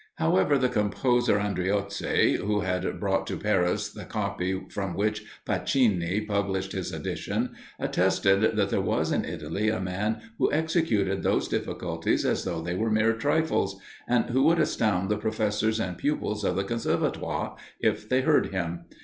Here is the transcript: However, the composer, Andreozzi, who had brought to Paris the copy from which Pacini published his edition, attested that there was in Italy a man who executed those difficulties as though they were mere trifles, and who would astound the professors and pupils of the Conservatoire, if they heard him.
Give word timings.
However, 0.15 0.57
the 0.57 0.67
composer, 0.67 1.37
Andreozzi, 1.37 2.37
who 2.37 2.61
had 2.61 2.99
brought 2.99 3.27
to 3.27 3.37
Paris 3.37 3.87
the 3.93 4.03
copy 4.03 4.65
from 4.71 4.95
which 4.95 5.23
Pacini 5.45 6.21
published 6.27 6.71
his 6.71 6.91
edition, 6.91 7.51
attested 7.79 8.55
that 8.57 8.71
there 8.71 8.81
was 8.81 9.11
in 9.11 9.23
Italy 9.23 9.69
a 9.69 9.79
man 9.79 10.19
who 10.39 10.51
executed 10.51 11.21
those 11.21 11.47
difficulties 11.47 12.25
as 12.25 12.45
though 12.45 12.63
they 12.63 12.73
were 12.73 12.89
mere 12.89 13.13
trifles, 13.13 13.79
and 14.07 14.31
who 14.31 14.41
would 14.41 14.57
astound 14.57 15.07
the 15.09 15.17
professors 15.17 15.79
and 15.79 15.99
pupils 15.99 16.43
of 16.43 16.55
the 16.55 16.63
Conservatoire, 16.63 17.55
if 17.79 18.09
they 18.09 18.21
heard 18.21 18.47
him. 18.47 18.85